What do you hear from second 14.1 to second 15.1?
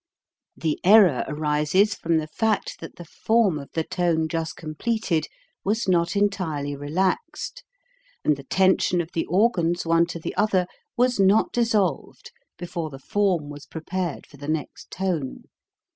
for the next